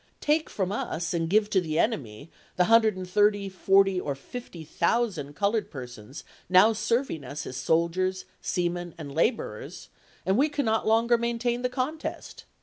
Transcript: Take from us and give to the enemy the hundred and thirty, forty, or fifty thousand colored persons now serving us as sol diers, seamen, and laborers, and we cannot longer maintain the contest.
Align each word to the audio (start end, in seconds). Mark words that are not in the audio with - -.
Take 0.19 0.49
from 0.49 0.71
us 0.71 1.13
and 1.13 1.29
give 1.29 1.47
to 1.51 1.61
the 1.61 1.77
enemy 1.77 2.31
the 2.55 2.63
hundred 2.63 2.97
and 2.97 3.07
thirty, 3.07 3.49
forty, 3.49 3.99
or 3.99 4.15
fifty 4.15 4.63
thousand 4.63 5.35
colored 5.35 5.69
persons 5.69 6.23
now 6.49 6.73
serving 6.73 7.23
us 7.23 7.45
as 7.45 7.55
sol 7.55 7.87
diers, 7.87 8.25
seamen, 8.41 8.95
and 8.97 9.13
laborers, 9.13 9.89
and 10.25 10.39
we 10.39 10.49
cannot 10.49 10.87
longer 10.87 11.19
maintain 11.19 11.61
the 11.61 11.69
contest. 11.69 12.45